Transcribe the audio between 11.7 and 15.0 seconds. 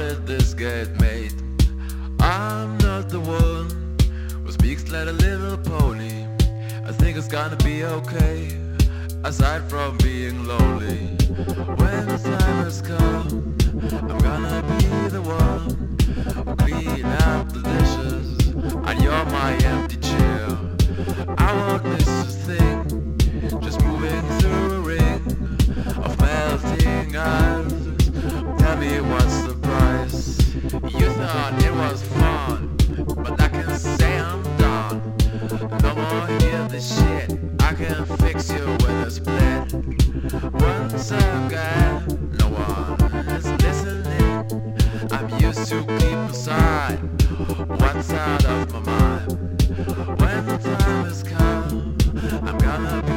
When the time has come, I'm gonna be